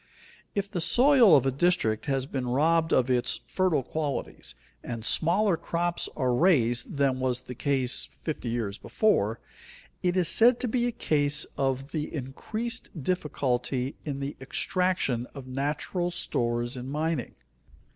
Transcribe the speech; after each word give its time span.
_If 0.55 0.67
the 0.71 0.81
soil 0.81 1.35
of 1.35 1.45
a 1.45 1.51
district 1.51 2.07
has 2.07 2.25
been 2.25 2.47
robbed 2.47 2.91
of 2.91 3.07
its 3.11 3.41
fertile 3.45 3.83
qualities 3.83 4.55
and 4.83 5.05
smaller 5.05 5.55
crops 5.57 6.09
are 6.17 6.33
raised 6.33 6.95
than 6.97 7.19
was 7.19 7.41
the 7.41 7.53
case 7.53 8.09
fifty 8.23 8.49
years 8.49 8.79
before, 8.79 9.39
it 10.01 10.17
is 10.17 10.27
said 10.27 10.59
to 10.61 10.67
be 10.67 10.87
a 10.87 10.91
case 10.91 11.45
of 11.55 11.81
of 11.81 11.91
the 11.91 12.11
increased 12.11 12.89
difficulty 13.03 13.93
in 14.03 14.19
the 14.19 14.35
extraction 14.41 15.27
of 15.35 15.45
natural 15.45 16.09
stores 16.09 16.75
in 16.75 16.89
mining. 16.89 17.35